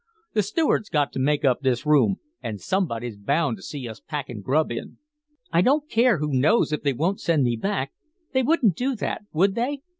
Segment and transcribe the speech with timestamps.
[0.33, 4.41] The steward's got to make up this room, and somebody's bound to see us packin'
[4.41, 4.97] grub in."
[5.51, 7.91] "I don't care who knows if they won't send me back.
[8.33, 9.81] They wouldn't do that, would they?"